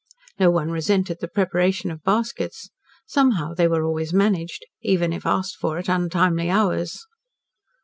[0.39, 2.71] No one resented the preparation of baskets.
[3.05, 7.05] Somehow they were always managed, even if asked for at untimely hours.